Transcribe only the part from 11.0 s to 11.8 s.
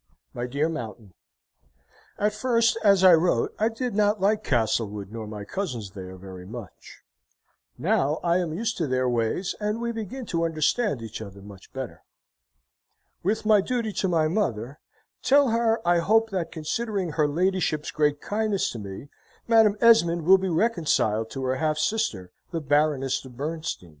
each other much